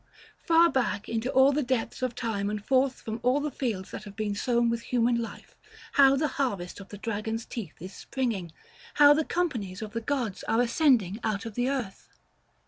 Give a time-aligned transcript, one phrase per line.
[0.41, 4.03] far back into all the depths of time, and forth from all the fields that
[4.03, 5.55] have been sown with human life,
[5.91, 8.51] how the harvest of the dragon's teeth is springing!
[8.95, 12.09] how the companies of the gods are ascending out of the earth!